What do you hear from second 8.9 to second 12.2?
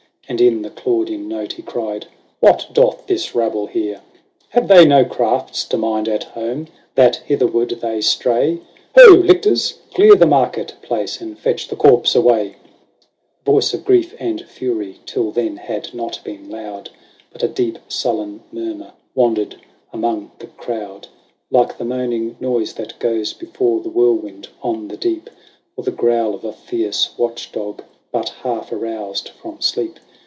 Ho! lictors, clear the market place, and fetch the corpse